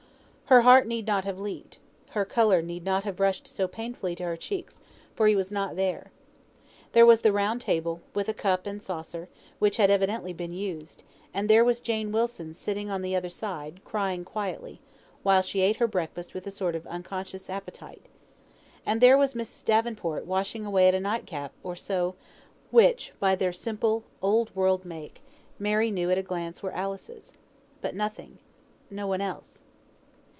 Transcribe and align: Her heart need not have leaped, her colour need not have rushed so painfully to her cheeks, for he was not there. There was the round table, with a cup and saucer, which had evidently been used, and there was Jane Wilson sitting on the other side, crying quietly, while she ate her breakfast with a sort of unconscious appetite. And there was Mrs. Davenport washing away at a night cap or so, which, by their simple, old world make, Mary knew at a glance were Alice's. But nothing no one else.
Her 0.51 0.63
heart 0.63 0.85
need 0.85 1.07
not 1.07 1.23
have 1.23 1.39
leaped, 1.39 1.79
her 2.09 2.25
colour 2.25 2.61
need 2.61 2.83
not 2.83 3.05
have 3.05 3.21
rushed 3.21 3.47
so 3.47 3.69
painfully 3.69 4.15
to 4.15 4.25
her 4.25 4.35
cheeks, 4.35 4.81
for 5.15 5.27
he 5.27 5.33
was 5.33 5.49
not 5.49 5.77
there. 5.77 6.11
There 6.91 7.05
was 7.05 7.21
the 7.21 7.31
round 7.31 7.61
table, 7.61 8.01
with 8.13 8.27
a 8.27 8.33
cup 8.33 8.67
and 8.67 8.81
saucer, 8.83 9.29
which 9.59 9.77
had 9.77 9.89
evidently 9.89 10.33
been 10.33 10.51
used, 10.53 11.03
and 11.33 11.49
there 11.49 11.63
was 11.63 11.79
Jane 11.79 12.11
Wilson 12.11 12.53
sitting 12.53 12.89
on 12.89 13.01
the 13.01 13.15
other 13.15 13.29
side, 13.29 13.79
crying 13.85 14.25
quietly, 14.25 14.81
while 15.23 15.41
she 15.41 15.61
ate 15.61 15.77
her 15.77 15.87
breakfast 15.87 16.33
with 16.33 16.45
a 16.45 16.51
sort 16.51 16.75
of 16.75 16.85
unconscious 16.85 17.49
appetite. 17.49 18.05
And 18.85 18.99
there 18.99 19.17
was 19.17 19.33
Mrs. 19.35 19.63
Davenport 19.63 20.25
washing 20.25 20.65
away 20.65 20.89
at 20.89 20.93
a 20.95 20.99
night 20.99 21.25
cap 21.25 21.53
or 21.63 21.77
so, 21.77 22.13
which, 22.71 23.13
by 23.21 23.37
their 23.37 23.53
simple, 23.53 24.03
old 24.21 24.53
world 24.53 24.83
make, 24.83 25.21
Mary 25.57 25.91
knew 25.91 26.11
at 26.11 26.17
a 26.17 26.21
glance 26.21 26.61
were 26.61 26.75
Alice's. 26.75 27.37
But 27.79 27.95
nothing 27.95 28.39
no 28.89 29.07
one 29.07 29.21
else. 29.21 29.63